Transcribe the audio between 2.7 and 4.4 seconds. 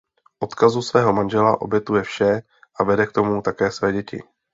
a vede k tomu také své děti.